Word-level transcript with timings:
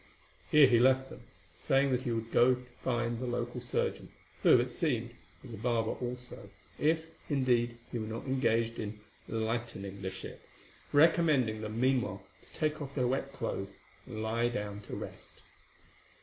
Here 0.49 0.65
he 0.65 0.79
left 0.79 1.11
them, 1.11 1.25
saying 1.55 1.91
that 1.91 2.01
he 2.01 2.11
would 2.11 2.31
go 2.31 2.55
to 2.55 2.65
find 2.83 3.19
the 3.19 3.27
local 3.27 3.61
surgeon, 3.61 4.09
who, 4.41 4.57
it 4.59 4.71
seemed, 4.71 5.11
was 5.43 5.53
a 5.53 5.57
barber 5.57 5.91
also, 5.91 6.49
if, 6.79 7.05
indeed, 7.29 7.77
he 7.91 7.99
were 7.99 8.07
not 8.07 8.25
engaged 8.25 8.79
in 8.79 8.99
"lightening 9.27 10.01
the 10.01 10.09
ship," 10.09 10.41
recommending 10.91 11.61
them 11.61 11.79
meanwhile 11.79 12.23
to 12.41 12.51
take 12.59 12.81
off 12.81 12.95
their 12.95 13.05
wet 13.07 13.31
clothes 13.31 13.75
and 14.07 14.23
lie 14.23 14.49
down 14.49 14.79
to 14.87 14.95
rest. 14.95 15.43